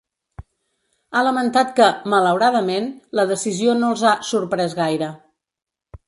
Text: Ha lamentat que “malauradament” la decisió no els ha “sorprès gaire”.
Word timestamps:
Ha 1.17 1.21
lamentat 1.25 1.73
que 1.79 1.89
“malauradament” 2.13 2.87
la 3.19 3.25
decisió 3.33 3.75
no 3.83 3.91
els 3.97 4.05
ha 4.09 4.15
“sorprès 4.31 4.73
gaire”. 4.81 5.11